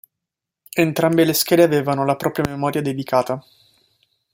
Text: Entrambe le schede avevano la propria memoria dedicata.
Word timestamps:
Entrambe 0.73 1.25
le 1.25 1.33
schede 1.35 1.61
avevano 1.61 2.03
la 2.03 2.15
propria 2.15 2.43
memoria 2.49 2.81
dedicata. 2.81 3.39